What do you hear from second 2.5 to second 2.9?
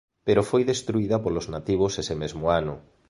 ano.